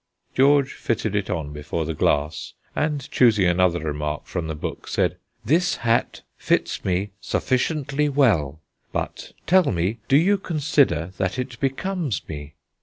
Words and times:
George 0.33 0.73
fitted 0.73 1.15
it 1.15 1.29
on 1.29 1.53
before 1.53 1.85
the 1.85 1.93
glass, 1.93 2.53
and, 2.75 3.07
choosing 3.11 3.45
another 3.45 3.79
remark 3.81 4.25
from 4.25 4.47
the 4.47 4.55
book, 4.55 4.87
said: 4.87 5.15
"This 5.45 5.75
hat 5.85 6.21
fits 6.39 6.83
me 6.83 7.11
sufficiently 7.21 8.09
well, 8.09 8.59
but, 8.91 9.33
tell 9.45 9.71
me, 9.71 9.99
do 10.07 10.17
you 10.17 10.39
consider 10.39 11.11
that 11.19 11.37
it 11.37 11.59
becomes 11.59 12.27
me?" 12.27 12.55